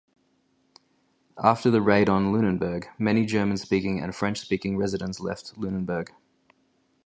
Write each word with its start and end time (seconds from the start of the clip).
After 1.37 1.69
the 1.69 1.79
Raid 1.79 2.09
on 2.09 2.31
Lunenburg, 2.33 2.87
many 2.97 3.23
German 3.23 3.57
speaking 3.57 3.99
and 3.99 4.15
French 4.15 4.39
speaking 4.39 4.75
residents 4.75 5.19
left 5.19 5.55
Lunenburg. 5.59 6.09